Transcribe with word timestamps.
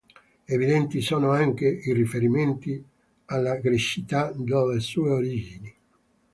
Evidenti 0.47 0.99
sono 0.99 1.29
anche 1.29 1.67
i 1.67 1.93
riferimenti 1.93 2.83
alla 3.25 3.57
grecità 3.57 4.31
delle 4.31 4.79
sue 4.79 5.11
origini. 5.11 5.75